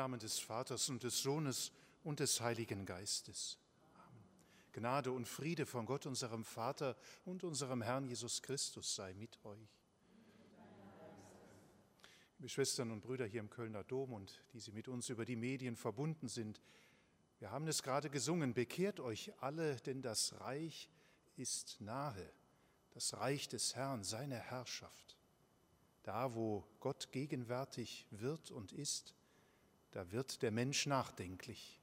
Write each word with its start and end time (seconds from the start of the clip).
Namen 0.00 0.18
des 0.18 0.38
Vaters 0.38 0.88
und 0.88 1.02
des 1.02 1.20
Sohnes 1.20 1.72
und 2.04 2.20
des 2.20 2.40
Heiligen 2.40 2.86
Geistes. 2.86 3.58
Amen. 3.94 4.24
Gnade 4.72 5.12
und 5.12 5.28
Friede 5.28 5.66
von 5.66 5.84
Gott, 5.84 6.06
unserem 6.06 6.42
Vater 6.42 6.96
und 7.26 7.44
unserem 7.44 7.82
Herrn 7.82 8.06
Jesus 8.06 8.40
Christus 8.40 8.94
sei 8.94 9.12
mit 9.12 9.38
euch. 9.44 9.68
Liebe 12.38 12.48
Schwestern 12.48 12.92
und 12.92 13.02
Brüder 13.02 13.26
hier 13.26 13.40
im 13.40 13.50
Kölner 13.50 13.84
Dom 13.84 14.14
und 14.14 14.42
die 14.54 14.60
Sie 14.60 14.72
mit 14.72 14.88
uns 14.88 15.10
über 15.10 15.26
die 15.26 15.36
Medien 15.36 15.76
verbunden 15.76 16.28
sind, 16.28 16.62
wir 17.38 17.50
haben 17.50 17.68
es 17.68 17.82
gerade 17.82 18.08
gesungen, 18.08 18.54
bekehrt 18.54 19.00
euch 19.00 19.34
alle, 19.42 19.76
denn 19.76 20.00
das 20.00 20.40
Reich 20.40 20.88
ist 21.36 21.78
nahe, 21.78 22.32
das 22.92 23.18
Reich 23.18 23.48
des 23.48 23.76
Herrn, 23.76 24.02
seine 24.02 24.38
Herrschaft. 24.38 25.18
Da, 26.04 26.34
wo 26.34 26.64
Gott 26.78 27.12
gegenwärtig 27.12 28.06
wird 28.10 28.50
und 28.50 28.72
ist, 28.72 29.14
da 29.92 30.10
wird 30.12 30.42
der 30.42 30.50
Mensch 30.50 30.86
nachdenklich. 30.86 31.80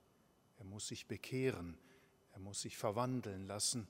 Er 0.58 0.66
muss 0.66 0.88
sich 0.88 1.08
bekehren, 1.08 1.78
er 2.34 2.40
muss 2.40 2.62
sich 2.62 2.78
verwandeln 2.78 3.46
lassen, 3.46 3.88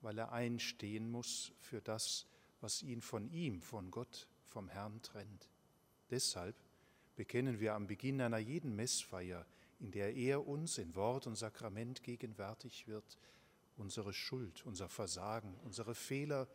weil 0.00 0.18
er 0.18 0.32
einstehen 0.32 1.10
muss 1.10 1.52
für 1.58 1.80
das, 1.80 2.26
was 2.60 2.82
ihn 2.82 3.00
von 3.00 3.30
ihm, 3.30 3.60
von 3.60 3.90
Gott, 3.90 4.28
vom 4.46 4.68
Herrn 4.68 5.00
trennt. 5.02 5.48
Deshalb 6.10 6.56
bekennen 7.16 7.60
wir 7.60 7.74
am 7.74 7.86
Beginn 7.86 8.20
einer 8.20 8.38
jeden 8.38 8.74
Messfeier, 8.74 9.46
in 9.78 9.92
der 9.92 10.14
er 10.14 10.46
uns 10.46 10.78
in 10.78 10.94
Wort 10.94 11.26
und 11.26 11.36
Sakrament 11.36 12.02
gegenwärtig 12.02 12.86
wird, 12.86 13.18
unsere 13.76 14.12
Schuld, 14.12 14.64
unser 14.66 14.88
Versagen, 14.88 15.54
unsere 15.64 15.94
Fehler, 15.94 16.48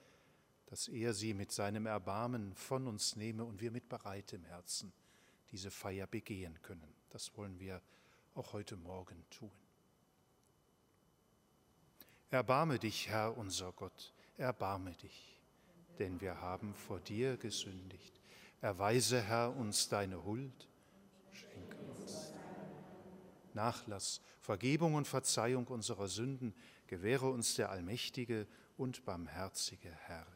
dass 0.68 0.88
er 0.88 1.14
sie 1.14 1.34
mit 1.34 1.52
seinem 1.52 1.86
Erbarmen 1.86 2.54
von 2.56 2.88
uns 2.88 3.16
nehme 3.16 3.46
und 3.46 3.62
wir 3.62 3.72
mit 3.72 3.88
bereitem 3.90 4.44
Herzen 4.44 4.92
diese 5.56 5.72
Feier 5.72 6.06
begehen 6.06 6.62
können. 6.64 6.94
Das 7.12 7.38
wollen 7.38 7.58
wir 7.62 7.82
auch 8.34 8.52
heute 8.52 8.76
Morgen 8.76 9.24
tun. 9.30 9.50
Erbarme 12.30 12.78
dich, 12.78 13.08
Herr 13.08 13.38
unser 13.38 13.72
Gott, 13.72 14.14
erbarme 14.36 14.92
dich, 14.96 15.40
denn 15.98 16.20
wir 16.20 16.42
haben 16.42 16.74
vor 16.74 17.00
dir 17.00 17.38
gesündigt. 17.38 18.20
Erweise, 18.60 19.22
Herr, 19.22 19.56
uns 19.56 19.88
deine 19.88 20.26
Huld, 20.26 20.68
schenke 21.32 21.78
uns 21.78 22.34
Nachlass, 23.54 24.20
Vergebung 24.42 24.96
und 24.96 25.08
Verzeihung 25.08 25.68
unserer 25.68 26.10
Sünden, 26.10 26.54
gewähre 26.88 27.30
uns 27.30 27.56
der 27.56 27.70
allmächtige 27.70 28.46
und 28.76 29.06
barmherzige 29.06 29.90
Herr. 29.90 30.28
Herr, 30.28 30.35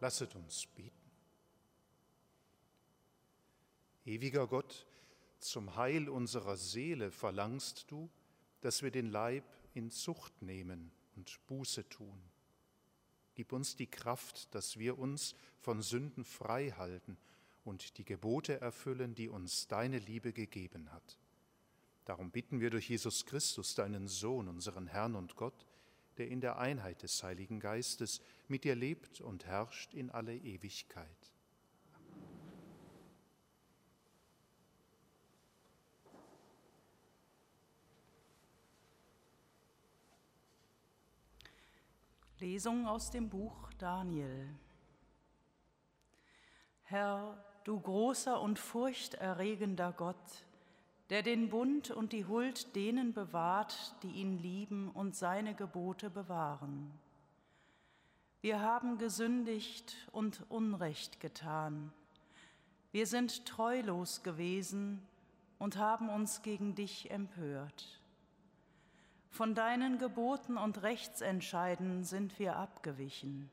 Lasset 0.00 0.34
uns 0.34 0.66
beten. 0.66 0.96
Ewiger 4.04 4.46
Gott, 4.46 4.86
zum 5.38 5.76
Heil 5.76 6.08
unserer 6.08 6.56
Seele 6.56 7.10
verlangst 7.10 7.90
du, 7.90 8.10
dass 8.60 8.82
wir 8.82 8.90
den 8.90 9.10
Leib 9.10 9.44
in 9.74 9.90
Zucht 9.90 10.42
nehmen 10.42 10.90
und 11.16 11.38
Buße 11.46 11.88
tun. 11.88 12.20
Gib 13.34 13.52
uns 13.52 13.76
die 13.76 13.86
Kraft, 13.86 14.54
dass 14.54 14.78
wir 14.78 14.98
uns 14.98 15.34
von 15.60 15.82
Sünden 15.82 16.24
frei 16.24 16.70
halten 16.72 17.16
und 17.64 17.98
die 17.98 18.04
Gebote 18.04 18.60
erfüllen, 18.60 19.14
die 19.14 19.28
uns 19.28 19.66
deine 19.68 19.98
Liebe 19.98 20.32
gegeben 20.32 20.90
hat. 20.92 21.18
Darum 22.04 22.30
bitten 22.30 22.60
wir 22.60 22.70
durch 22.70 22.88
Jesus 22.88 23.24
Christus, 23.24 23.74
deinen 23.74 24.08
Sohn, 24.08 24.48
unseren 24.48 24.86
Herrn 24.86 25.14
und 25.14 25.36
Gott, 25.36 25.66
der 26.20 26.28
in 26.28 26.42
der 26.42 26.58
Einheit 26.58 27.02
des 27.02 27.22
Heiligen 27.22 27.60
Geistes 27.60 28.20
mit 28.46 28.64
dir 28.64 28.74
lebt 28.74 29.22
und 29.22 29.46
herrscht 29.46 29.94
in 29.94 30.10
alle 30.10 30.36
Ewigkeit. 30.36 31.32
Lesung 42.38 42.86
aus 42.86 43.10
dem 43.10 43.30
Buch 43.30 43.72
Daniel. 43.78 44.54
Herr, 46.82 47.42
du 47.64 47.80
großer 47.80 48.38
und 48.42 48.58
furchterregender 48.58 49.94
Gott, 49.94 50.44
der 51.10 51.22
den 51.22 51.48
Bund 51.48 51.90
und 51.90 52.12
die 52.12 52.26
Huld 52.26 52.74
denen 52.76 53.12
bewahrt, 53.12 53.96
die 54.02 54.12
ihn 54.12 54.38
lieben 54.38 54.90
und 54.90 55.16
seine 55.16 55.54
Gebote 55.54 56.08
bewahren. 56.08 56.90
Wir 58.40 58.60
haben 58.60 58.96
gesündigt 58.96 59.96
und 60.12 60.44
Unrecht 60.48 61.20
getan. 61.20 61.92
Wir 62.92 63.06
sind 63.06 63.44
treulos 63.44 64.22
gewesen 64.22 65.02
und 65.58 65.76
haben 65.76 66.08
uns 66.08 66.42
gegen 66.42 66.74
dich 66.74 67.10
empört. 67.10 68.00
Von 69.30 69.54
deinen 69.54 69.98
Geboten 69.98 70.56
und 70.56 70.82
Rechtsentscheiden 70.82 72.04
sind 72.04 72.38
wir 72.38 72.56
abgewichen. 72.56 73.50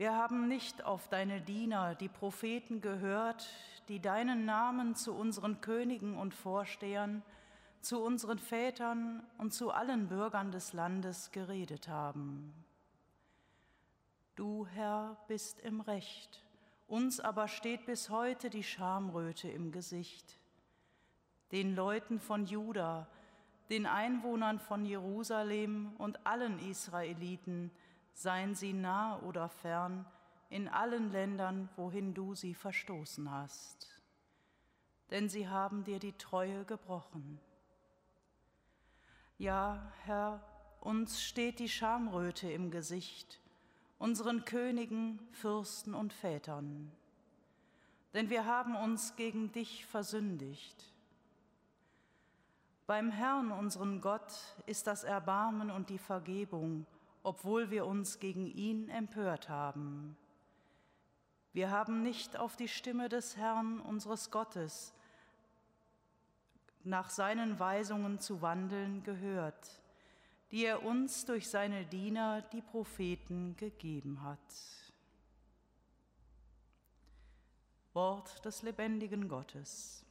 Wir 0.00 0.14
haben 0.14 0.48
nicht 0.48 0.82
auf 0.86 1.08
deine 1.08 1.42
Diener, 1.42 1.94
die 1.94 2.08
Propheten, 2.08 2.80
gehört, 2.80 3.46
die 3.88 4.00
deinen 4.00 4.46
Namen 4.46 4.94
zu 4.94 5.12
unseren 5.12 5.60
Königen 5.60 6.16
und 6.16 6.32
Vorstehern, 6.32 7.22
zu 7.82 8.02
unseren 8.02 8.38
Vätern 8.38 9.22
und 9.36 9.52
zu 9.52 9.72
allen 9.72 10.08
Bürgern 10.08 10.52
des 10.52 10.72
Landes 10.72 11.32
geredet 11.32 11.88
haben. 11.88 12.54
Du, 14.36 14.66
Herr, 14.68 15.18
bist 15.28 15.60
im 15.60 15.82
Recht, 15.82 16.42
uns 16.88 17.20
aber 17.20 17.46
steht 17.46 17.84
bis 17.84 18.08
heute 18.08 18.48
die 18.48 18.64
Schamröte 18.64 19.50
im 19.50 19.70
Gesicht. 19.70 20.38
Den 21.52 21.76
Leuten 21.76 22.20
von 22.20 22.46
Juda, 22.46 23.06
den 23.68 23.84
Einwohnern 23.84 24.60
von 24.60 24.86
Jerusalem 24.86 25.92
und 25.98 26.26
allen 26.26 26.58
Israeliten, 26.70 27.70
seien 28.20 28.54
sie 28.54 28.72
nah 28.72 29.18
oder 29.20 29.48
fern, 29.48 30.04
in 30.48 30.68
allen 30.68 31.10
Ländern, 31.10 31.68
wohin 31.76 32.12
du 32.12 32.34
sie 32.34 32.54
verstoßen 32.54 33.30
hast. 33.30 33.88
Denn 35.10 35.28
sie 35.28 35.48
haben 35.48 35.84
dir 35.84 35.98
die 35.98 36.12
Treue 36.12 36.64
gebrochen. 36.64 37.40
Ja, 39.38 39.92
Herr, 40.04 40.42
uns 40.80 41.22
steht 41.22 41.58
die 41.60 41.68
Schamröte 41.68 42.50
im 42.50 42.70
Gesicht 42.70 43.40
unseren 43.98 44.46
Königen, 44.46 45.20
Fürsten 45.30 45.94
und 45.94 46.12
Vätern. 46.12 46.90
Denn 48.14 48.30
wir 48.30 48.46
haben 48.46 48.74
uns 48.74 49.14
gegen 49.14 49.52
dich 49.52 49.84
versündigt. 49.84 50.92
Beim 52.86 53.10
Herrn, 53.10 53.52
unseren 53.52 54.00
Gott, 54.00 54.32
ist 54.66 54.86
das 54.86 55.04
Erbarmen 55.04 55.70
und 55.70 55.90
die 55.90 55.98
Vergebung, 55.98 56.86
obwohl 57.22 57.70
wir 57.70 57.86
uns 57.86 58.18
gegen 58.18 58.46
ihn 58.46 58.88
empört 58.88 59.48
haben. 59.48 60.16
Wir 61.52 61.70
haben 61.70 62.02
nicht 62.02 62.38
auf 62.38 62.56
die 62.56 62.68
Stimme 62.68 63.08
des 63.08 63.36
Herrn, 63.36 63.80
unseres 63.80 64.30
Gottes, 64.30 64.94
nach 66.84 67.10
seinen 67.10 67.58
Weisungen 67.58 68.20
zu 68.20 68.40
wandeln, 68.40 69.02
gehört 69.02 69.80
die 70.50 70.64
er 70.64 70.82
uns 70.82 71.24
durch 71.24 71.48
seine 71.48 71.84
Diener, 71.86 72.42
die 72.42 72.60
Propheten, 72.60 73.56
gegeben 73.56 74.22
hat. 74.22 74.38
Wort 77.92 78.44
des 78.44 78.62
lebendigen 78.62 79.28
Gottes. 79.28 80.04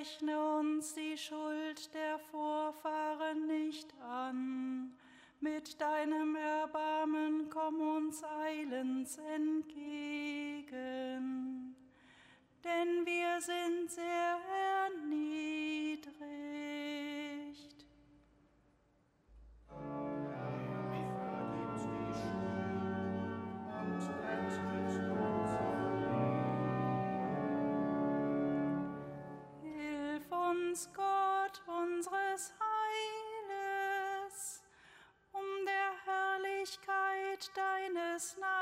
Rechne 0.00 0.56
uns 0.58 0.94
die 0.94 1.16
Schuld 1.18 1.92
der 1.92 2.18
Vorfahren 2.30 3.46
nicht 3.46 3.92
an. 4.00 4.92
Mit 5.40 5.78
deinem 5.78 6.36
Erbarmen 6.36 7.50
komm 7.50 7.80
uns 7.82 8.24
eilends 8.24 9.18
entgegen. 9.18 9.49
Deines 38.10 38.36
Namens 38.38 38.59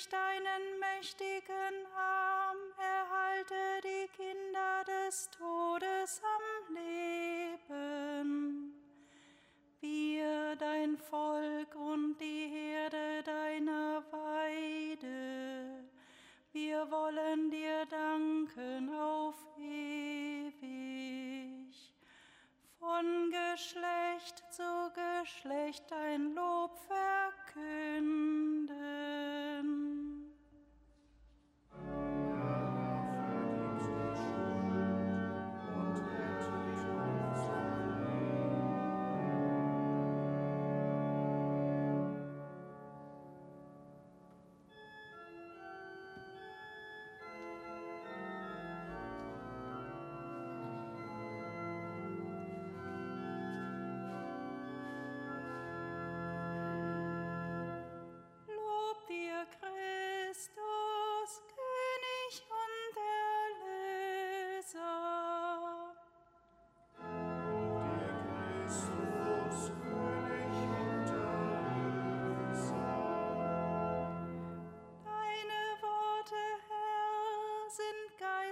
Durch 0.00 0.08
deinen 0.08 0.78
mächtigen 0.78 1.86
Arm 1.94 2.56
erhalte 2.78 3.82
die 3.84 4.08
Kinder 4.16 4.82
des 4.86 5.28
Todes 5.28 6.22
am 6.24 6.74
Leben. 6.74 8.72
Wir, 9.80 10.56
dein 10.56 10.96
Volk 10.96 11.74
und 11.74 12.16
die 12.18 12.48
Herde 12.48 13.22
deiner 13.24 14.02
Weide, 14.10 15.84
wir 16.52 16.90
wollen 16.90 17.50
dir 17.50 17.84
danken 17.84 18.94
auf 18.94 19.36
ewig 19.58 20.80
von 22.78 23.30
Geschlecht 23.30 24.42
zu 24.50 24.90
Geschlecht 24.94 25.92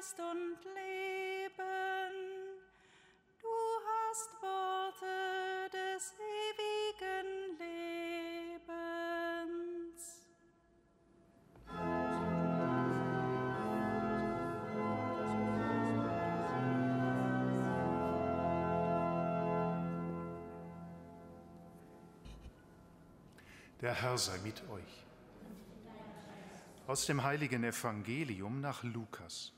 Geist 0.08 0.20
und 0.20 0.56
Leben. 0.74 2.12
Du 3.40 3.48
hast 3.86 4.30
Worte 4.40 5.68
des 5.72 6.14
ewigen 6.14 7.58
Lebens. 7.58 8.78
Der 23.80 23.94
Herr 23.94 24.18
sei 24.18 24.38
mit 24.38 24.68
euch. 24.70 25.04
Aus 26.86 27.04
dem 27.06 27.22
heiligen 27.22 27.64
Evangelium 27.64 28.60
nach 28.62 28.82
Lukas. 28.82 29.57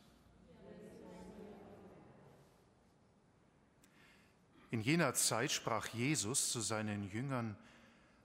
In 4.71 4.81
jener 4.81 5.15
Zeit 5.15 5.51
sprach 5.51 5.89
Jesus 5.89 6.51
zu 6.51 6.61
seinen 6.61 7.11
Jüngern, 7.11 7.57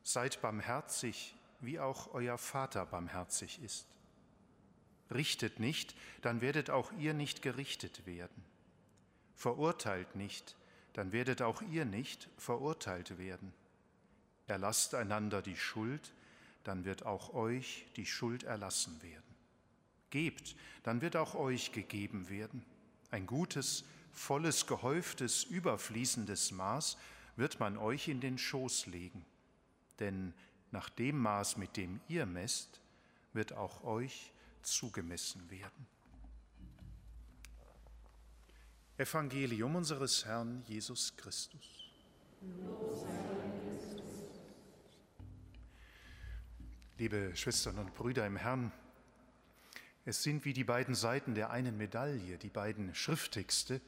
Seid 0.04 0.40
barmherzig, 0.42 1.36
wie 1.62 1.80
auch 1.80 2.14
euer 2.14 2.38
Vater 2.38 2.86
barmherzig 2.86 3.60
ist. 3.64 3.88
Richtet 5.12 5.60
nicht, 5.60 5.96
dann 6.22 6.42
werdet 6.42 6.70
auch 6.70 6.92
ihr 7.00 7.16
nicht 7.16 7.42
gerichtet 7.42 8.06
werden. 8.06 8.44
Verurteilt 9.34 10.16
nicht, 10.16 10.56
dann 10.94 11.12
werdet 11.12 11.42
auch 11.42 11.64
ihr 11.64 11.86
nicht 11.86 12.30
verurteilt 12.38 13.18
werden. 13.18 13.52
Erlasst 14.48 14.94
einander 14.94 15.42
die 15.42 15.58
Schuld, 15.58 16.14
dann 16.64 16.86
wird 16.86 17.04
auch 17.04 17.34
euch 17.34 17.88
die 17.96 18.06
Schuld 18.06 18.44
erlassen 18.44 19.02
werden. 19.02 19.24
Gebt, 20.12 20.56
dann 20.84 21.02
wird 21.02 21.16
auch 21.16 21.34
euch 21.36 21.72
gegeben 21.72 22.30
werden. 22.30 22.64
Ein 23.12 23.25
gutes, 23.25 23.86
volles, 24.16 24.66
gehäuftes, 24.66 25.44
überfließendes 25.44 26.52
Maß 26.52 26.98
wird 27.36 27.60
man 27.60 27.78
euch 27.78 28.08
in 28.08 28.22
den 28.22 28.38
Schoß 28.38 28.88
legen. 28.88 29.26
Denn 30.00 30.34
nach 30.72 30.90
dem 30.90 31.20
Maß, 31.20 31.58
mit 31.58 31.78
dem 31.78 32.00
ihr 32.08 32.26
messt, 32.26 32.82
wird 33.34 33.54
auch 33.54 33.84
euch 33.84 34.32
zugemessen 34.62 35.50
werden. 35.52 35.88
Evangelium 38.98 39.76
unseres 39.76 40.26
Herrn 40.26 40.64
Jesus 40.68 41.16
Christus. 41.18 41.92
Liebe 46.98 47.36
Schwestern 47.36 47.78
und 47.78 47.94
Brüder 47.94 48.26
im 48.26 48.38
Herrn, 48.38 48.72
es 50.06 50.24
sind 50.24 50.46
wie 50.46 50.54
die 50.54 50.64
beiden 50.64 50.96
Seiten 50.96 51.36
der 51.36 51.50
einen 51.50 51.76
Medaille, 51.76 52.38
die 52.38 52.50
beiden 52.50 52.96
Schrifttexte, 52.96 53.82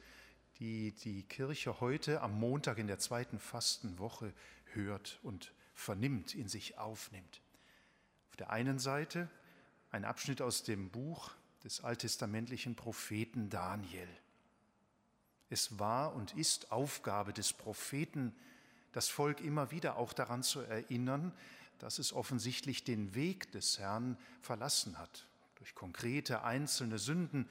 die 0.58 0.92
die 0.92 1.22
Kirche 1.22 1.80
heute 1.80 2.20
am 2.20 2.38
Montag 2.38 2.78
in 2.78 2.86
der 2.86 2.98
zweiten 2.98 3.38
Fastenwoche 3.38 4.32
hört 4.72 5.18
und 5.22 5.52
vernimmt, 5.74 6.34
in 6.34 6.48
sich 6.48 6.78
aufnimmt. 6.78 7.40
Auf 8.30 8.36
der 8.36 8.50
einen 8.50 8.78
Seite 8.78 9.30
ein 9.90 10.04
Abschnitt 10.04 10.42
aus 10.42 10.64
dem 10.64 10.90
Buch 10.90 11.32
des 11.64 11.82
alttestamentlichen 11.82 12.74
Propheten 12.74 13.50
Daniel. 13.50 14.08
Es 15.50 15.78
war 15.78 16.14
und 16.14 16.34
ist 16.36 16.72
Aufgabe 16.72 17.32
des 17.32 17.52
Propheten, 17.52 18.34
das 18.92 19.08
Volk 19.08 19.40
immer 19.40 19.70
wieder 19.70 19.96
auch 19.96 20.12
daran 20.12 20.42
zu 20.42 20.60
erinnern, 20.60 21.32
dass 21.78 21.98
es 21.98 22.12
offensichtlich 22.12 22.84
den 22.84 23.14
Weg 23.14 23.52
des 23.52 23.78
Herrn 23.78 24.18
verlassen 24.42 24.98
hat, 24.98 25.26
durch 25.56 25.74
konkrete 25.74 26.42
einzelne 26.42 26.98
Sünden, 26.98 27.48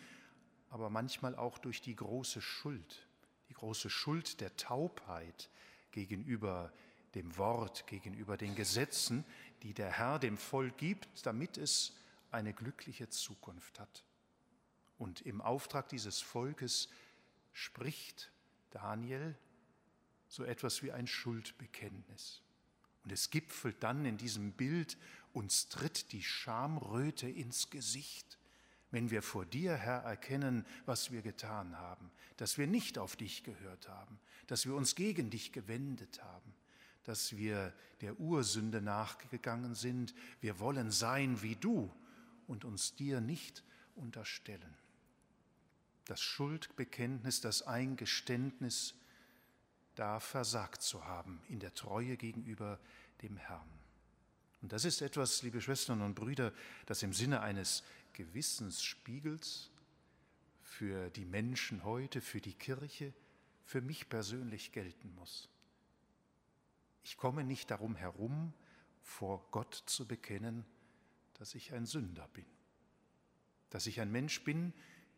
aber 0.69 0.89
manchmal 0.89 1.35
auch 1.35 1.57
durch 1.57 1.81
die 1.81 1.95
große 1.95 2.41
Schuld, 2.41 3.07
die 3.49 3.53
große 3.53 3.89
Schuld 3.89 4.41
der 4.41 4.55
Taubheit 4.57 5.49
gegenüber 5.91 6.71
dem 7.15 7.37
Wort, 7.37 7.87
gegenüber 7.87 8.37
den 8.37 8.55
Gesetzen, 8.55 9.25
die 9.63 9.73
der 9.73 9.91
Herr 9.91 10.19
dem 10.19 10.37
Volk 10.37 10.77
gibt, 10.77 11.25
damit 11.25 11.57
es 11.57 11.93
eine 12.31 12.53
glückliche 12.53 13.09
Zukunft 13.09 13.79
hat. 13.79 14.03
Und 14.97 15.21
im 15.21 15.41
Auftrag 15.41 15.89
dieses 15.89 16.21
Volkes 16.21 16.89
spricht 17.53 18.31
Daniel 18.71 19.35
so 20.27 20.43
etwas 20.43 20.83
wie 20.83 20.91
ein 20.91 21.07
Schuldbekenntnis. 21.07 22.41
Und 23.03 23.11
es 23.11 23.29
gipfelt 23.29 23.81
dann 23.81 24.05
in 24.05 24.17
diesem 24.17 24.51
Bild, 24.51 24.97
uns 25.33 25.69
tritt 25.69 26.11
die 26.11 26.23
Schamröte 26.23 27.29
ins 27.29 27.69
Gesicht, 27.69 28.36
wenn 28.91 29.11
wir 29.11 29.21
vor 29.21 29.45
dir, 29.45 29.75
Herr, 29.75 30.03
erkennen, 30.03 30.65
was 30.85 31.11
wir 31.11 31.21
getan 31.21 31.77
haben, 31.77 32.09
dass 32.37 32.57
wir 32.57 32.67
nicht 32.67 32.97
auf 32.97 33.15
dich 33.15 33.43
gehört 33.43 33.89
haben, 33.89 34.19
dass 34.47 34.65
wir 34.65 34.75
uns 34.75 34.95
gegen 34.95 35.29
dich 35.29 35.51
gewendet 35.51 36.23
haben, 36.23 36.53
dass 37.03 37.35
wir 37.35 37.73
der 38.01 38.19
Ursünde 38.19 38.81
nachgegangen 38.81 39.75
sind. 39.75 40.13
Wir 40.41 40.59
wollen 40.59 40.91
sein 40.91 41.41
wie 41.41 41.55
du 41.55 41.91
und 42.47 42.65
uns 42.65 42.95
dir 42.95 43.21
nicht 43.21 43.63
unterstellen. 43.95 44.75
Das 46.05 46.21
Schuldbekenntnis, 46.21 47.41
das 47.41 47.63
Eingeständnis, 47.63 48.93
da 49.95 50.19
versagt 50.19 50.81
zu 50.81 51.05
haben 51.05 51.41
in 51.49 51.59
der 51.59 51.73
Treue 51.73 52.17
gegenüber 52.17 52.79
dem 53.21 53.35
Herrn. 53.35 53.67
Und 54.61 54.71
das 54.71 54.85
ist 54.85 55.01
etwas, 55.01 55.43
liebe 55.43 55.61
Schwestern 55.61 56.01
und 56.01 56.15
Brüder, 56.15 56.51
das 56.85 57.03
im 57.03 57.13
Sinne 57.13 57.41
eines 57.41 57.83
Gewissensspiegels 58.17 59.69
für 60.63 61.11
die 61.11 61.25
Menschen 61.25 61.83
heute, 61.83 62.19
für 62.19 62.41
die 62.41 62.55
Kirche, 62.55 63.13
für 63.63 63.79
mich 63.79 64.09
persönlich 64.09 64.71
gelten 64.71 65.13
muss. 65.13 65.49
Ich 67.03 67.15
komme 67.15 67.43
nicht 67.43 67.69
darum 67.69 67.95
herum, 67.95 68.53
vor 69.03 69.47
Gott 69.51 69.83
zu 69.85 70.07
bekennen, 70.07 70.65
dass 71.35 71.53
ich 71.53 71.73
ein 71.73 71.85
Sünder 71.85 72.27
bin, 72.29 72.47
dass 73.69 73.85
ich 73.85 74.01
ein 74.01 74.11
Mensch 74.11 74.43
bin, 74.43 74.73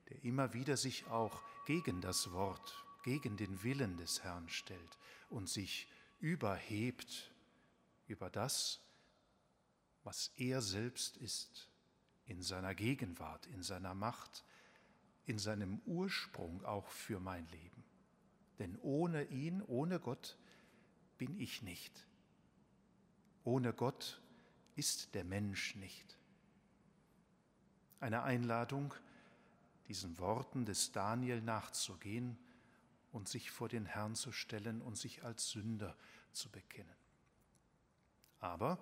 der 0.09 0.21
immer 0.25 0.53
wieder 0.53 0.75
sich 0.75 1.07
auch 1.07 1.41
gegen 1.65 2.01
das 2.01 2.33
Wort, 2.33 2.85
gegen 3.05 3.37
den 3.37 3.63
Willen 3.63 3.95
des 3.95 4.23
Herrn 4.23 4.49
stellt 4.49 4.97
und 5.29 5.47
sich 5.47 5.87
überhebt 6.19 7.31
über 8.07 8.29
das, 8.29 8.81
was 10.03 10.33
er 10.35 10.61
selbst 10.61 11.15
ist, 11.15 11.68
in 12.29 12.41
seiner 12.41 12.75
Gegenwart, 12.75 13.47
in 13.47 13.63
seiner 13.63 13.95
Macht, 13.95 14.45
in 15.25 15.39
seinem 15.39 15.81
Ursprung 15.85 16.63
auch 16.63 16.87
für 16.89 17.19
mein 17.19 17.47
Leben. 17.47 17.83
Denn 18.59 18.77
ohne 18.81 19.25
ihn, 19.25 19.61
ohne 19.63 19.99
Gott 19.99 20.37
bin 21.17 21.39
ich 21.39 21.63
nicht. 21.63 22.07
Ohne 23.43 23.73
Gott 23.73 24.21
ist 24.75 25.15
der 25.15 25.23
Mensch 25.23 25.75
nicht. 25.75 26.17
Eine 27.99 28.23
Einladung, 28.23 28.93
diesen 29.87 30.19
Worten 30.19 30.65
des 30.65 30.91
Daniel 30.91 31.41
nachzugehen 31.41 32.37
und 33.11 33.27
sich 33.27 33.49
vor 33.49 33.69
den 33.69 33.85
Herrn 33.85 34.15
zu 34.15 34.31
stellen 34.31 34.81
und 34.81 34.97
sich 34.97 35.23
als 35.23 35.49
Sünder 35.49 35.97
zu 36.31 36.49
bekennen. 36.49 36.95
Aber 38.39 38.77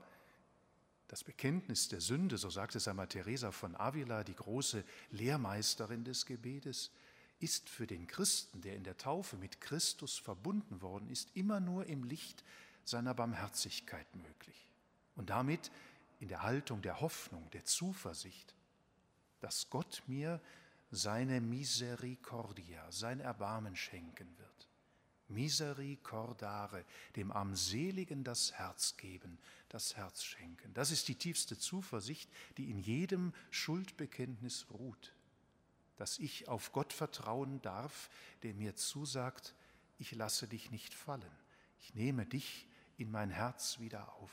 das 1.08 1.24
Bekenntnis 1.24 1.88
der 1.88 2.02
Sünde, 2.02 2.38
so 2.38 2.50
sagt 2.50 2.76
es 2.76 2.88
einmal 2.88 3.08
Teresa 3.08 3.52
von 3.52 3.76
Avila, 3.76 4.24
die 4.24 4.36
große 4.36 4.84
Lehrmeisterin 5.12 6.04
des 6.04 6.26
Gebetes, 6.26 6.92
ist 7.40 7.70
für 7.70 7.88
den 7.88 8.08
Christen, 8.08 8.62
der 8.62 8.76
in 8.76 8.84
der 8.84 8.98
Taufe 8.98 9.38
mit 9.38 9.62
Christus 9.62 10.18
verbunden 10.18 10.82
worden 10.82 11.10
ist, 11.10 11.30
immer 11.36 11.60
nur 11.60 11.86
im 11.86 12.04
Licht 12.04 12.44
seiner 12.84 13.14
Barmherzigkeit 13.14 14.08
möglich 14.16 14.72
und 15.16 15.30
damit 15.30 15.72
in 16.20 16.30
der 16.30 16.44
Haltung 16.44 16.82
der 16.82 17.00
Hoffnung, 17.00 17.50
der 17.52 17.64
Zuversicht, 17.64 18.56
dass 19.40 19.70
Gott 19.70 20.02
mir 20.08 20.42
seine 20.90 21.42
Misericordia, 21.42 22.92
sein 22.92 23.20
Erbarmen 23.20 23.76
schenken 23.76 24.28
wird. 24.38 24.67
Misericordare, 25.30 26.86
dem 27.16 27.32
Armseligen 27.32 28.24
das 28.24 28.54
Herz 28.54 28.98
geben, 28.98 29.38
das 29.70 29.96
Herz 29.96 30.24
schenken. 30.24 30.74
Das 30.74 30.92
ist 30.92 31.08
die 31.08 31.16
tiefste 31.16 31.58
Zuversicht, 31.58 32.30
die 32.58 32.70
in 32.70 32.80
jedem 32.80 33.34
Schuldbekenntnis 33.52 34.68
ruht, 34.72 35.14
dass 35.98 36.20
ich 36.20 36.48
auf 36.48 36.72
Gott 36.72 36.94
vertrauen 36.94 37.62
darf, 37.62 38.10
der 38.44 38.54
mir 38.54 38.76
zusagt, 38.76 39.56
ich 40.00 40.14
lasse 40.14 40.48
dich 40.48 40.72
nicht 40.72 40.94
fallen, 40.94 41.24
ich 41.82 41.96
nehme 41.96 42.26
dich 42.26 42.68
in 42.98 43.12
mein 43.12 43.30
Herz 43.30 43.80
wieder 43.80 44.14
auf. 44.14 44.32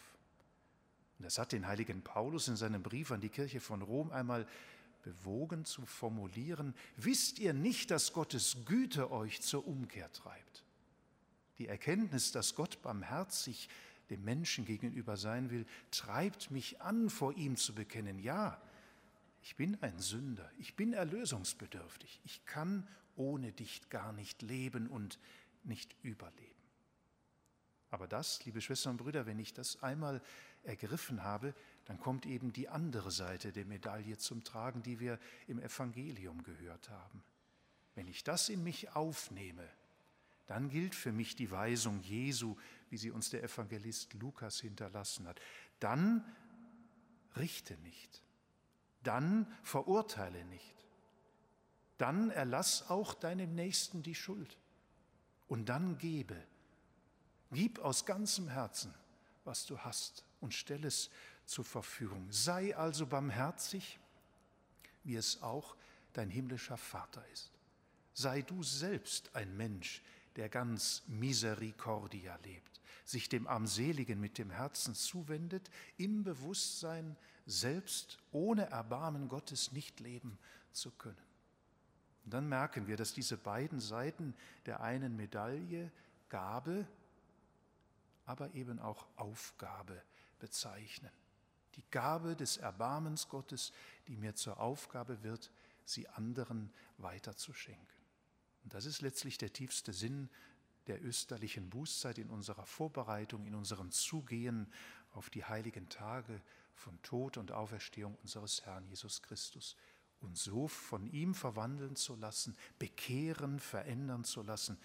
Und 1.18 1.24
das 1.24 1.38
hat 1.38 1.52
den 1.52 1.66
heiligen 1.66 2.02
Paulus 2.02 2.48
in 2.48 2.56
seinem 2.56 2.82
Brief 2.82 3.10
an 3.10 3.20
die 3.20 3.28
Kirche 3.28 3.60
von 3.60 3.82
Rom 3.82 4.10
einmal 4.10 4.46
bewogen 5.04 5.64
zu 5.64 5.84
formulieren, 5.86 6.74
wisst 6.96 7.38
ihr 7.38 7.52
nicht, 7.52 7.90
dass 7.90 8.12
Gottes 8.12 8.56
Güte 8.64 9.10
euch 9.10 9.42
zur 9.42 9.66
Umkehr 9.66 10.10
treibt? 10.12 10.63
Die 11.58 11.68
Erkenntnis, 11.68 12.32
dass 12.32 12.54
Gott 12.54 12.82
barmherzig 12.82 13.68
dem 14.10 14.24
Menschen 14.24 14.64
gegenüber 14.64 15.16
sein 15.16 15.50
will, 15.50 15.66
treibt 15.90 16.50
mich 16.50 16.82
an, 16.82 17.10
vor 17.10 17.34
ihm 17.34 17.56
zu 17.56 17.74
bekennen, 17.74 18.18
ja, 18.18 18.60
ich 19.42 19.56
bin 19.56 19.76
ein 19.82 19.98
Sünder, 19.98 20.50
ich 20.58 20.74
bin 20.74 20.92
erlösungsbedürftig, 20.92 22.20
ich 22.24 22.44
kann 22.44 22.88
ohne 23.16 23.52
dich 23.52 23.88
gar 23.90 24.12
nicht 24.12 24.42
leben 24.42 24.88
und 24.88 25.18
nicht 25.62 25.94
überleben. 26.02 26.54
Aber 27.90 28.08
das, 28.08 28.44
liebe 28.44 28.60
Schwestern 28.60 28.92
und 28.92 28.96
Brüder, 28.96 29.26
wenn 29.26 29.38
ich 29.38 29.52
das 29.52 29.82
einmal 29.82 30.20
ergriffen 30.64 31.22
habe, 31.22 31.54
dann 31.84 32.00
kommt 32.00 32.26
eben 32.26 32.52
die 32.52 32.68
andere 32.68 33.10
Seite 33.10 33.52
der 33.52 33.66
Medaille 33.66 34.18
zum 34.18 34.42
Tragen, 34.42 34.82
die 34.82 34.98
wir 34.98 35.18
im 35.46 35.60
Evangelium 35.60 36.42
gehört 36.42 36.88
haben. 36.88 37.22
Wenn 37.94 38.08
ich 38.08 38.24
das 38.24 38.48
in 38.48 38.64
mich 38.64 38.96
aufnehme, 38.96 39.68
dann 40.46 40.68
gilt 40.68 40.94
für 40.94 41.12
mich 41.12 41.36
die 41.36 41.50
Weisung 41.50 42.00
Jesu, 42.00 42.56
wie 42.90 42.98
sie 42.98 43.10
uns 43.10 43.30
der 43.30 43.42
Evangelist 43.42 44.14
Lukas 44.14 44.60
hinterlassen 44.60 45.26
hat. 45.26 45.40
Dann 45.80 46.24
richte 47.36 47.76
nicht. 47.78 48.22
Dann 49.02 49.46
verurteile 49.62 50.44
nicht. 50.46 50.74
Dann 51.98 52.30
erlass 52.30 52.90
auch 52.90 53.14
deinem 53.14 53.54
Nächsten 53.54 54.02
die 54.02 54.14
Schuld. 54.14 54.58
Und 55.48 55.68
dann 55.68 55.98
gebe. 55.98 56.36
Gib 57.52 57.78
aus 57.78 58.04
ganzem 58.04 58.48
Herzen, 58.48 58.92
was 59.44 59.66
du 59.66 59.78
hast, 59.78 60.24
und 60.40 60.52
stell 60.52 60.84
es 60.84 61.10
zur 61.46 61.64
Verfügung. 61.64 62.26
Sei 62.30 62.76
also 62.76 63.06
barmherzig, 63.06 63.98
wie 65.04 65.16
es 65.16 65.42
auch 65.42 65.76
dein 66.12 66.30
himmlischer 66.30 66.76
Vater 66.76 67.24
ist. 67.32 67.52
Sei 68.14 68.42
du 68.42 68.62
selbst 68.62 69.34
ein 69.34 69.56
Mensch, 69.56 70.02
der 70.36 70.48
ganz 70.48 71.02
misericordia 71.06 72.36
lebt, 72.44 72.80
sich 73.04 73.28
dem 73.28 73.46
Armseligen 73.46 74.20
mit 74.20 74.38
dem 74.38 74.50
Herzen 74.50 74.94
zuwendet, 74.94 75.70
im 75.96 76.24
Bewusstsein, 76.24 77.16
selbst 77.46 78.18
ohne 78.32 78.70
Erbarmen 78.70 79.28
Gottes 79.28 79.72
nicht 79.72 80.00
leben 80.00 80.38
zu 80.72 80.90
können. 80.90 81.16
Und 82.24 82.32
dann 82.32 82.48
merken 82.48 82.86
wir, 82.86 82.96
dass 82.96 83.12
diese 83.12 83.36
beiden 83.36 83.80
Seiten 83.80 84.34
der 84.66 84.80
einen 84.80 85.14
Medaille 85.16 85.92
Gabe, 86.30 86.86
aber 88.24 88.54
eben 88.54 88.78
auch 88.78 89.06
Aufgabe 89.16 90.02
bezeichnen. 90.38 91.12
Die 91.76 91.84
Gabe 91.90 92.34
des 92.34 92.56
Erbarmens 92.56 93.28
Gottes, 93.28 93.72
die 94.08 94.16
mir 94.16 94.34
zur 94.34 94.58
Aufgabe 94.58 95.22
wird, 95.22 95.50
sie 95.84 96.08
anderen 96.08 96.72
weiterzuschenken. 96.98 98.03
Und 98.64 98.74
das 98.74 98.86
ist 98.86 99.02
letztlich 99.02 99.38
der 99.38 99.52
tiefste 99.52 99.92
Sinn 99.92 100.28
der 100.86 101.02
österlichen 101.02 101.70
Bußzeit 101.70 102.18
in 102.18 102.30
unserer 102.30 102.66
Vorbereitung, 102.66 103.46
in 103.46 103.54
unserem 103.54 103.90
Zugehen 103.90 104.70
auf 105.12 105.30
die 105.30 105.44
heiligen 105.44 105.88
Tage 105.88 106.40
von 106.74 107.00
Tod 107.02 107.36
und 107.36 107.52
Auferstehung 107.52 108.16
unseres 108.22 108.64
Herrn 108.66 108.86
Jesus 108.86 109.22
Christus. 109.22 109.76
Und 110.20 110.36
so 110.38 110.68
von 110.68 111.06
ihm 111.06 111.34
verwandeln 111.34 111.96
zu 111.96 112.16
lassen, 112.16 112.56
bekehren, 112.78 113.60
verändern 113.60 114.24
zu 114.24 114.42
lassen, 114.42 114.78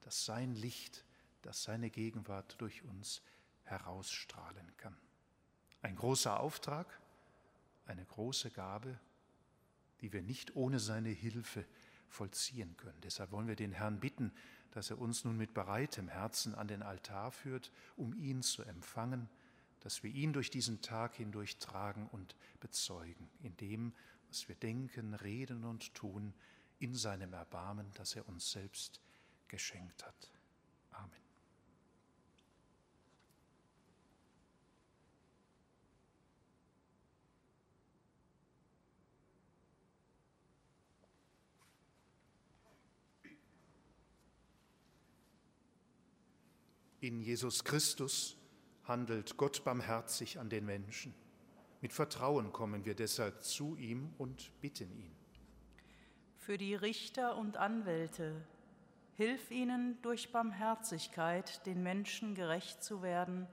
dass 0.00 0.24
sein 0.24 0.54
Licht, 0.54 1.04
dass 1.42 1.62
seine 1.62 1.90
Gegenwart 1.90 2.56
durch 2.58 2.82
uns 2.84 3.22
herausstrahlen 3.64 4.72
kann. 4.78 4.96
Ein 5.82 5.96
großer 5.96 6.40
Auftrag, 6.40 7.00
eine 7.86 8.04
große 8.04 8.50
Gabe, 8.50 8.98
die 10.00 10.12
wir 10.12 10.22
nicht 10.22 10.56
ohne 10.56 10.78
seine 10.78 11.10
Hilfe 11.10 11.64
vollziehen 12.08 12.76
können. 12.76 13.00
Deshalb 13.02 13.30
wollen 13.30 13.48
wir 13.48 13.56
den 13.56 13.72
Herrn 13.72 14.00
bitten, 14.00 14.32
dass 14.72 14.90
er 14.90 14.98
uns 14.98 15.24
nun 15.24 15.36
mit 15.36 15.54
bereitem 15.54 16.08
Herzen 16.08 16.54
an 16.54 16.68
den 16.68 16.82
Altar 16.82 17.30
führt, 17.30 17.72
um 17.96 18.14
ihn 18.14 18.42
zu 18.42 18.62
empfangen, 18.62 19.28
dass 19.80 20.02
wir 20.02 20.10
ihn 20.10 20.32
durch 20.32 20.50
diesen 20.50 20.80
Tag 20.82 21.14
hindurch 21.14 21.58
tragen 21.58 22.08
und 22.12 22.34
bezeugen, 22.60 23.28
in 23.42 23.56
dem, 23.56 23.92
was 24.28 24.48
wir 24.48 24.56
denken, 24.56 25.14
reden 25.14 25.64
und 25.64 25.94
tun, 25.94 26.34
in 26.78 26.94
seinem 26.94 27.32
Erbarmen, 27.32 27.90
das 27.94 28.14
er 28.14 28.28
uns 28.28 28.50
selbst 28.50 29.00
geschenkt 29.48 30.04
hat. 30.04 30.30
Amen. 30.92 31.28
In 47.00 47.20
Jesus 47.20 47.62
Christus 47.62 48.36
handelt 48.82 49.36
Gott 49.36 49.62
barmherzig 49.62 50.40
an 50.40 50.50
den 50.50 50.66
Menschen. 50.66 51.14
Mit 51.80 51.92
Vertrauen 51.92 52.52
kommen 52.52 52.84
wir 52.84 52.96
deshalb 52.96 53.40
zu 53.42 53.76
ihm 53.76 54.12
und 54.18 54.50
bitten 54.60 54.90
ihn. 54.90 55.14
Für 56.36 56.58
die 56.58 56.74
Richter 56.74 57.36
und 57.36 57.56
Anwälte, 57.56 58.44
hilf 59.14 59.52
ihnen 59.52 60.00
durch 60.02 60.32
Barmherzigkeit 60.32 61.64
den 61.66 61.84
Menschen 61.84 62.34
gerecht 62.34 62.82
zu 62.82 63.00
werden 63.00 63.46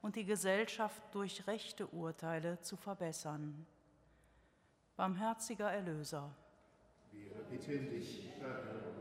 und 0.00 0.14
die 0.14 0.24
Gesellschaft 0.24 1.02
durch 1.12 1.48
rechte 1.48 1.88
Urteile 1.88 2.60
zu 2.60 2.76
verbessern. 2.76 3.66
Barmherziger 4.96 5.72
Erlöser. 5.72 6.32
Wir 7.10 7.34
bitten 7.50 7.90
dich, 7.90 8.30
erhöre 8.40 8.91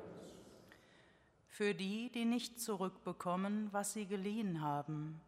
für 1.62 1.76
die, 1.76 2.10
die 2.10 2.26
nicht 2.26 2.60
zurückbekommen, 2.60 3.68
was 3.72 3.94
sie 3.94 4.08
geliehen 4.08 4.62
haben. 4.62 5.22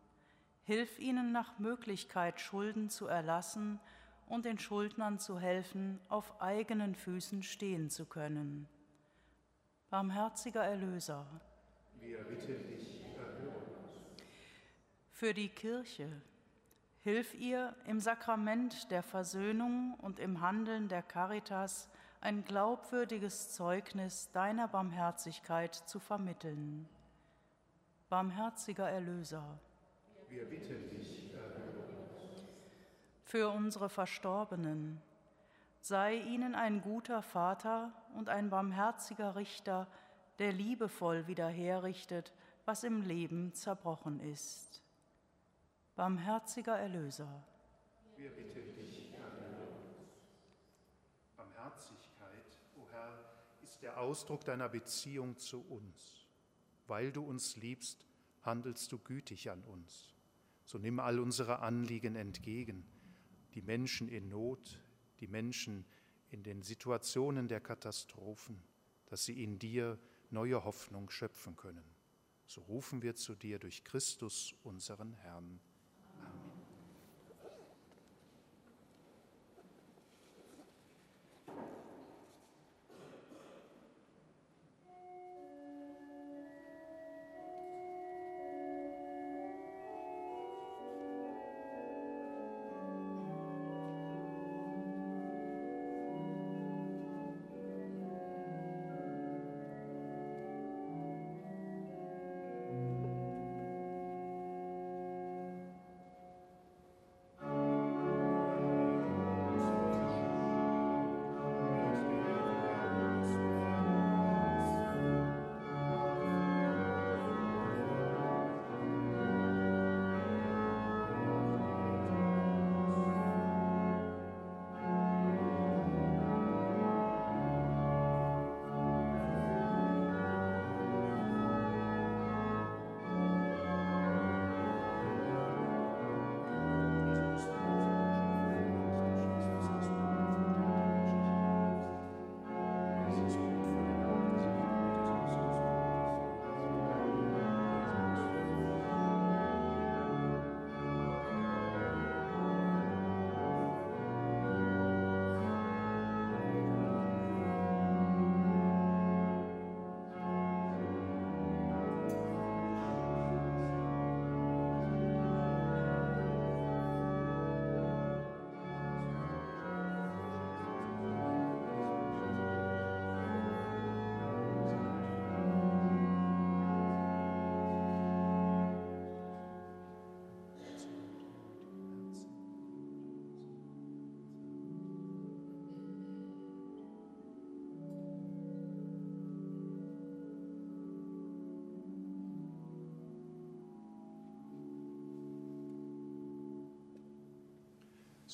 Hilf 0.63 0.97
ihnen 0.97 1.31
nach 1.31 1.59
Möglichkeit, 1.59 2.41
Schulden 2.41 2.89
zu 2.89 3.05
erlassen 3.05 3.79
und 4.27 4.45
den 4.45 4.57
Schuldnern 4.57 5.19
zu 5.19 5.37
helfen, 5.37 5.99
auf 6.09 6.41
eigenen 6.41 6.95
Füßen 6.95 7.43
stehen 7.43 7.91
zu 7.91 8.07
können. 8.07 8.67
Barmherziger 9.91 10.63
Erlöser, 10.63 11.27
wir 12.01 12.23
bitten 12.23 12.67
dich, 12.67 13.03
erhöre 13.15 13.55
uns. 13.55 13.99
Für 15.11 15.35
die 15.35 15.49
Kirche, 15.49 16.09
hilf 17.03 17.35
ihr 17.35 17.75
im 17.85 17.99
Sakrament 17.99 18.89
der 18.89 19.03
Versöhnung 19.03 19.93
und 20.01 20.19
im 20.19 20.41
Handeln 20.41 20.87
der 20.87 21.03
Caritas, 21.03 21.91
ein 22.23 22.45
glaubwürdiges 22.45 23.51
Zeugnis 23.51 24.31
deiner 24.31 24.69
Barmherzigkeit 24.69 25.75
zu 25.75 25.99
vermitteln. 25.99 26.87
Barmherziger 28.07 28.89
Erlöser, 28.89 29.59
wir 30.29 30.45
bitten 30.45 30.89
dich, 30.89 31.33
für 33.25 33.49
unsere 33.49 33.89
Verstorbenen, 33.89 35.01
sei 35.81 36.15
ihnen 36.15 36.55
ein 36.55 36.79
guter 36.79 37.21
Vater 37.21 37.91
und 38.15 38.29
ein 38.29 38.49
barmherziger 38.49 39.35
Richter, 39.35 39.87
der 40.39 40.53
liebevoll 40.53 41.27
wiederherrichtet, 41.27 42.31
was 42.63 42.85
im 42.85 43.01
Leben 43.01 43.53
zerbrochen 43.53 44.21
ist. 44.21 44.81
Barmherziger 45.97 46.79
Erlöser, 46.79 47.43
wir 48.15 48.29
bitten 48.29 48.73
dich, 48.75 48.92
der 53.83 53.99
Ausdruck 53.99 54.45
deiner 54.45 54.69
Beziehung 54.69 55.37
zu 55.37 55.61
uns. 55.61 56.25
Weil 56.87 57.11
du 57.11 57.21
uns 57.23 57.57
liebst, 57.57 58.07
handelst 58.41 58.91
du 58.91 58.97
gütig 58.97 59.51
an 59.51 59.61
uns. 59.63 60.13
So 60.63 60.77
nimm 60.77 60.99
all 60.99 61.19
unsere 61.19 61.59
Anliegen 61.59 62.15
entgegen, 62.15 62.85
die 63.53 63.61
Menschen 63.61 64.07
in 64.07 64.29
Not, 64.29 64.79
die 65.19 65.27
Menschen 65.27 65.85
in 66.29 66.43
den 66.43 66.61
Situationen 66.63 67.47
der 67.47 67.59
Katastrophen, 67.59 68.63
dass 69.05 69.25
sie 69.25 69.43
in 69.43 69.59
dir 69.59 69.99
neue 70.29 70.63
Hoffnung 70.63 71.09
schöpfen 71.09 71.55
können. 71.55 71.85
So 72.47 72.61
rufen 72.61 73.01
wir 73.01 73.15
zu 73.15 73.35
dir 73.35 73.59
durch 73.59 73.83
Christus, 73.83 74.55
unseren 74.63 75.13
Herrn. 75.13 75.59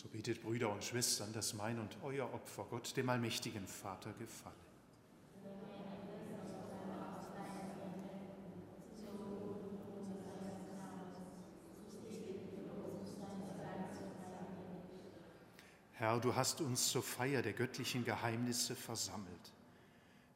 So 0.02 0.08
bittet 0.08 0.42
Brüder 0.42 0.72
und 0.72 0.82
Schwestern, 0.82 1.34
dass 1.34 1.54
mein 1.54 1.78
und 1.78 1.98
euer 2.04 2.34
Opfer 2.34 2.66
Gott, 2.70 2.96
dem 2.96 3.10
allmächtigen 3.10 3.68
Vater, 3.68 4.14
gefalle. 4.14 4.56
Herr, 15.96 16.22
du 16.22 16.34
hast 16.34 16.62
uns 16.62 16.88
zur 16.88 17.04
Feier 17.04 17.42
der 17.42 17.52
göttlichen 17.52 18.06
Geheimnisse 18.06 18.78
versammelt. 18.78 19.52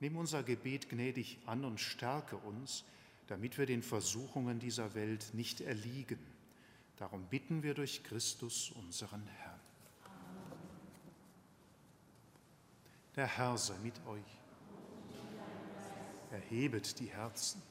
Nimm 0.02 0.18
unser 0.18 0.44
Gebet 0.44 0.90
gnädig 0.90 1.40
an 1.46 1.64
und 1.64 1.80
stärke 1.80 2.36
uns, 2.36 2.84
damit 3.28 3.58
wir 3.58 3.66
den 3.66 3.82
Versuchungen 3.82 4.60
dieser 4.60 4.94
Welt 4.94 5.26
nicht 5.32 5.62
erliegen. 5.62 6.20
Darum 6.98 7.24
bitten 7.28 7.64
wir 7.64 7.74
durch 7.74 8.04
Christus, 8.04 8.72
unseren 8.72 9.26
Herrn. 9.26 9.53
Der 13.16 13.28
Herr 13.28 13.58
sei 13.58 13.78
mit 13.84 13.94
euch. 14.08 14.40
Erhebet 16.32 17.00
die 17.00 17.12
Herzen. 17.12 17.62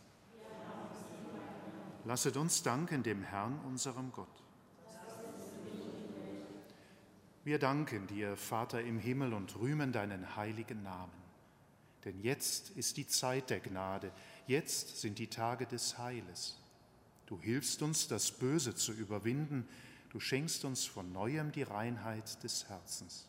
Lasset 2.04 2.36
uns 2.36 2.62
danken 2.62 3.02
dem 3.02 3.24
Herrn, 3.24 3.58
unserem 3.66 4.12
Gott. 4.12 4.28
Wir 7.42 7.58
danken 7.58 8.06
dir, 8.06 8.36
Vater 8.36 8.82
im 8.82 9.00
Himmel, 9.00 9.34
und 9.34 9.56
rühmen 9.58 9.90
deinen 9.90 10.36
heiligen 10.36 10.84
Namen. 10.84 11.12
Denn 12.04 12.20
jetzt 12.20 12.70
ist 12.70 12.96
die 12.96 13.08
Zeit 13.08 13.50
der 13.50 13.58
Gnade, 13.58 14.12
jetzt 14.46 15.00
sind 15.00 15.18
die 15.18 15.28
Tage 15.28 15.66
des 15.66 15.98
Heiles. 15.98 16.56
Du 17.26 17.40
hilfst 17.40 17.82
uns, 17.82 18.06
das 18.06 18.30
Böse 18.30 18.76
zu 18.76 18.92
überwinden, 18.92 19.68
du 20.10 20.20
schenkst 20.20 20.64
uns 20.64 20.84
von 20.84 21.12
neuem 21.12 21.50
die 21.50 21.64
Reinheit 21.64 22.42
des 22.44 22.68
Herzens. 22.68 23.28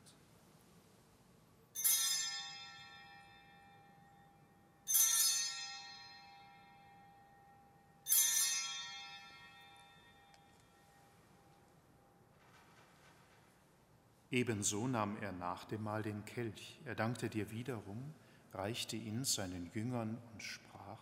Ebenso 14.31 14.87
nahm 14.87 15.17
er 15.17 15.33
nach 15.33 15.65
dem 15.65 15.83
Mahl 15.83 16.03
den 16.03 16.23
Kelch. 16.23 16.79
Er 16.85 16.95
dankte 16.95 17.29
dir 17.29 17.51
wiederum, 17.51 18.13
reichte 18.53 18.95
ihn 18.95 19.25
seinen 19.25 19.69
Jüngern 19.73 20.17
und 20.31 20.41
sprach, 20.41 20.99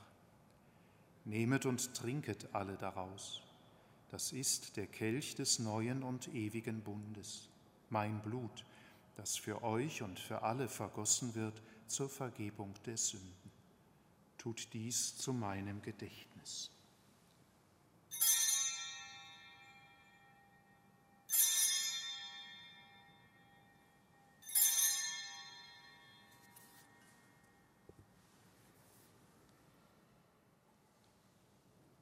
Nehmet 1.26 1.68
und 1.68 1.94
trinket 1.94 2.50
alle 2.54 2.76
daraus. 2.76 3.44
Das 4.10 4.32
ist 4.32 4.78
der 4.78 4.88
Kelch 4.88 5.36
des 5.36 5.60
neuen 5.60 6.02
und 6.02 6.34
ewigen 6.34 6.82
Bundes, 6.82 7.50
mein 7.92 8.20
Blut, 8.24 8.66
das 9.16 9.36
für 9.36 9.62
euch 9.64 10.02
und 10.02 10.18
für 10.20 10.42
alle 10.42 10.68
vergossen 10.68 11.36
wird 11.36 11.62
zur 11.86 12.10
Vergebung 12.10 12.74
der 12.88 12.98
Sünden. 12.98 13.52
Tut 14.40 14.74
dies 14.74 15.18
zu 15.18 15.34
meinem 15.34 15.84
Gedächtnis. 15.84 16.72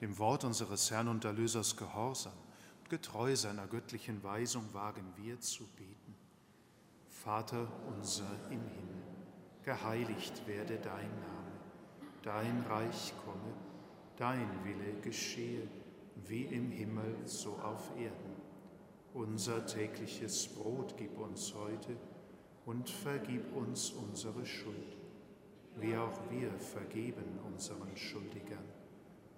Dem 0.00 0.18
Wort 0.18 0.44
unseres 0.44 0.90
Herrn 0.90 1.08
und 1.08 1.26
Erlösers 1.26 1.76
Gehorsam 1.76 2.32
und 2.80 2.88
getreu 2.88 3.36
seiner 3.36 3.66
göttlichen 3.66 4.22
Weisung 4.22 4.72
wagen 4.72 5.12
wir 5.16 5.38
zu 5.40 5.64
beten. 5.76 6.14
Vater 7.06 7.68
unser 7.94 8.30
im 8.46 8.62
Himmel, 8.66 9.02
geheiligt 9.62 10.46
werde 10.46 10.78
dein 10.78 11.10
Name, 11.20 11.52
dein 12.22 12.62
Reich 12.62 13.12
komme, 13.26 13.52
dein 14.16 14.48
Wille 14.64 14.98
geschehe, 15.02 15.68
wie 16.26 16.44
im 16.44 16.70
Himmel 16.70 17.16
so 17.26 17.56
auf 17.56 17.90
Erden. 17.98 18.40
Unser 19.12 19.66
tägliches 19.66 20.48
Brot 20.48 20.94
gib 20.96 21.18
uns 21.18 21.54
heute 21.54 21.94
und 22.64 22.88
vergib 22.88 23.54
uns 23.54 23.90
unsere 23.90 24.46
Schuld, 24.46 24.96
wie 25.76 25.94
auch 25.94 26.18
wir 26.30 26.50
vergeben 26.58 27.38
unseren 27.44 27.94
Schuldigern. 27.98 28.79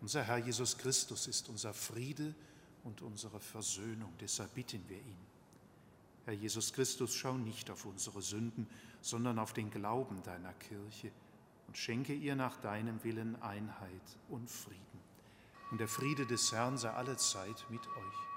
Unser 0.00 0.22
Herr 0.24 0.38
Jesus 0.38 0.78
Christus 0.78 1.26
ist 1.26 1.48
unser 1.48 1.74
Friede 1.74 2.34
und 2.84 3.02
unsere 3.02 3.38
Versöhnung. 3.38 4.12
Deshalb 4.20 4.54
bitten 4.54 4.82
wir 4.88 4.98
ihn. 4.98 5.30
Herr 6.24 6.34
Jesus 6.34 6.72
Christus, 6.72 7.14
schau 7.14 7.34
nicht 7.34 7.70
auf 7.70 7.84
unsere 7.84 8.22
Sünden, 8.22 8.66
sondern 9.02 9.38
auf 9.38 9.52
den 9.52 9.70
Glauben 9.70 10.22
deiner 10.22 10.52
Kirche 10.54 11.10
und 11.66 11.76
schenke 11.76 12.14
ihr 12.14 12.34
nach 12.34 12.56
deinem 12.58 13.02
Willen 13.04 13.40
Einheit 13.42 14.16
und 14.28 14.50
Frieden. 14.50 14.80
Und 15.70 15.78
der 15.78 15.88
Friede 15.88 16.26
des 16.26 16.50
Herrn 16.52 16.78
sei 16.78 16.90
alle 16.90 17.16
Zeit 17.16 17.64
mit 17.68 17.86
euch. 17.86 18.30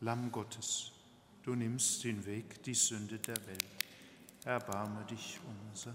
Lamm 0.00 0.32
Gottes, 0.32 0.92
du 1.42 1.54
nimmst 1.54 2.02
hinweg 2.02 2.62
die 2.62 2.74
Sünde 2.74 3.18
der 3.18 3.36
Welt. 3.46 3.64
Erbarme 4.44 5.04
dich 5.04 5.38
unser. 5.70 5.94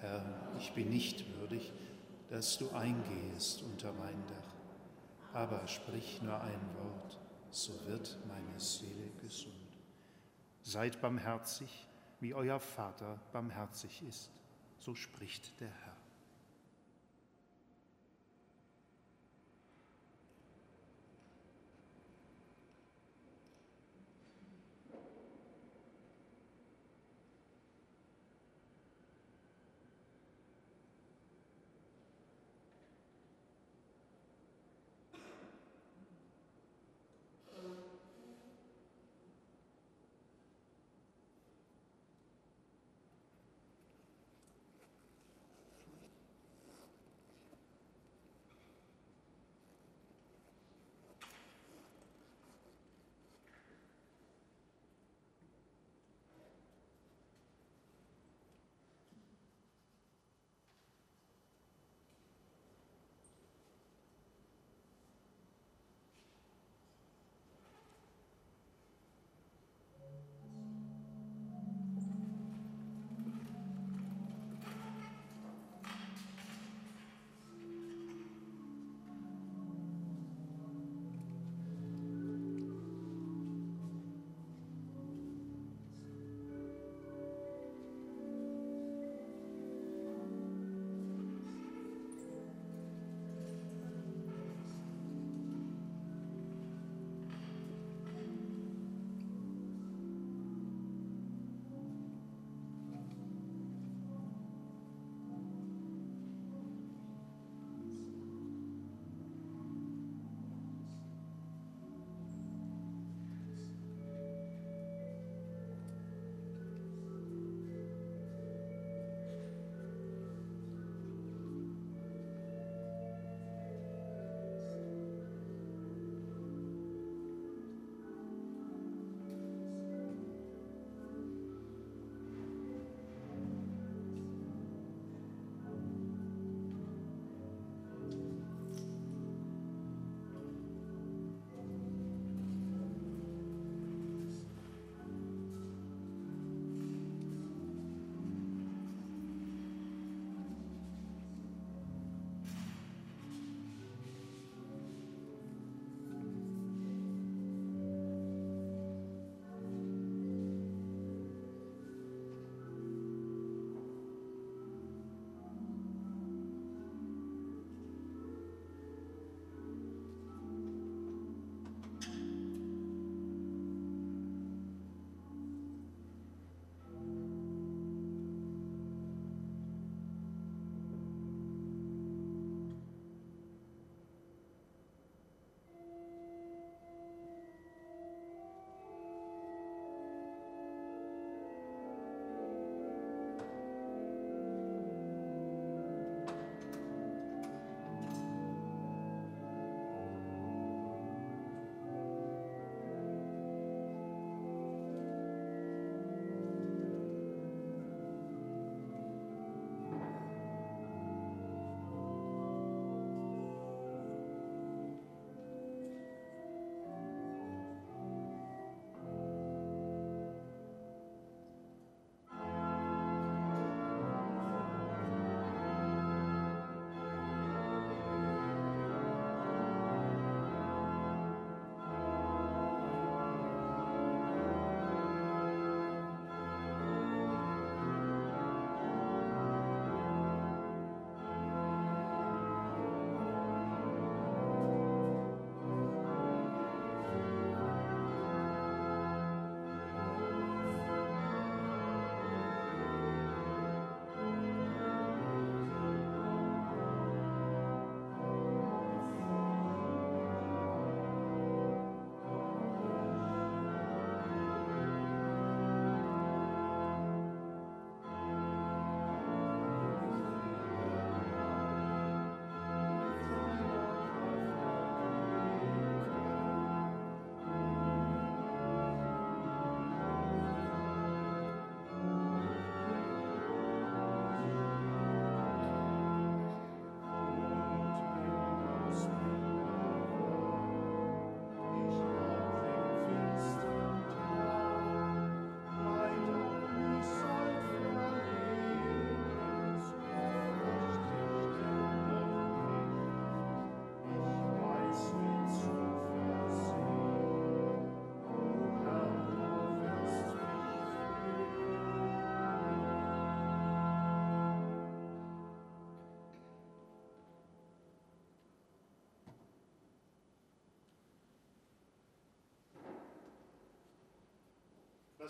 Herr, 0.00 0.24
ich 0.58 0.72
bin 0.72 0.88
nicht 0.90 1.26
würdig, 1.36 1.72
dass 2.30 2.56
du 2.56 2.70
eingehest 2.70 3.62
unter 3.62 3.92
mein 3.92 4.26
Dach, 4.26 5.34
aber 5.34 5.66
sprich 5.66 6.22
nur 6.22 6.40
ein 6.40 6.60
Wort, 6.78 7.18
so 7.50 7.72
wird 7.86 8.18
meine 8.26 8.58
Seele 8.58 9.10
gesund. 9.20 9.54
Seid 10.62 11.00
barmherzig, 11.00 11.86
wie 12.20 12.34
euer 12.34 12.60
Vater 12.60 13.20
barmherzig 13.32 14.02
ist, 14.02 14.30
so 14.78 14.94
spricht 14.94 15.60
der 15.60 15.70
Herr. 15.70 15.89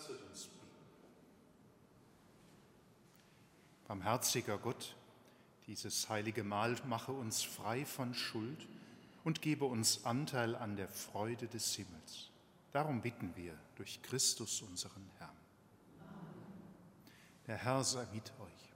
Lasset. 0.09 0.49
Barmherziger 3.87 4.57
Gott, 4.57 4.95
dieses 5.67 6.09
heilige 6.09 6.45
Mahl 6.45 6.77
mache 6.87 7.13
uns 7.13 7.43
frei 7.43 7.85
von 7.85 8.15
Schuld 8.15 8.67
und 9.25 9.43
gebe 9.43 9.65
uns 9.67 10.05
Anteil 10.05 10.57
an 10.57 10.77
der 10.77 10.89
Freude 10.89 11.49
des 11.49 11.75
Himmels. 11.75 12.31
Darum 12.73 13.03
bitten 13.03 13.35
wir 13.37 13.59
durch 13.75 14.01
Christus 14.03 14.63
unseren 14.63 15.11
Herrn. 15.19 15.37
Der 17.47 17.57
Herr 17.57 17.85
sei 17.85 18.07
mit 18.13 18.33
euch. 18.41 18.73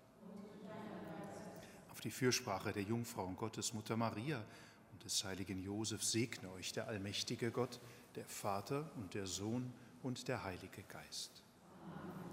Auf 1.90 2.00
die 2.00 2.10
Fürsprache 2.10 2.72
der 2.72 2.82
Jungfrau 2.82 3.24
und 3.24 3.36
Gottesmutter 3.36 3.96
Maria 3.96 4.44
und 4.92 5.04
des 5.04 5.24
heiligen 5.24 5.62
Josef 5.62 6.02
segne 6.02 6.50
euch 6.50 6.72
der 6.72 6.88
allmächtige 6.88 7.50
Gott, 7.52 7.80
der 8.16 8.26
Vater 8.26 8.90
und 8.96 9.14
der 9.14 9.26
Sohn 9.26 9.72
und 10.04 10.28
der 10.28 10.44
Heilige 10.44 10.82
Geist. 10.82 11.42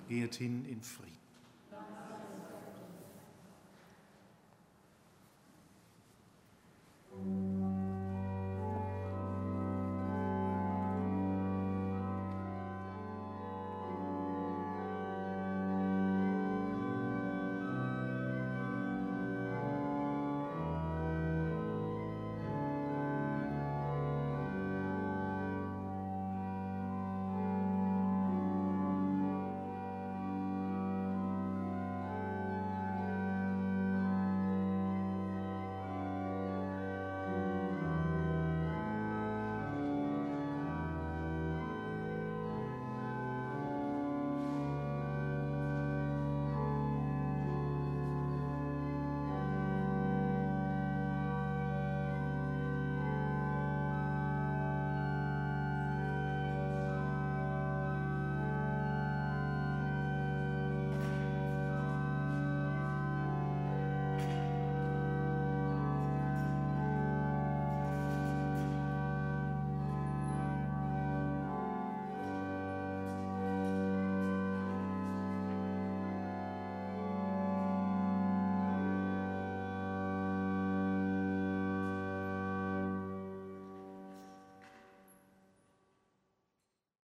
Geht 0.07 0.35
hin 0.35 0.65
in 0.65 0.81
Frieden. 0.83 1.20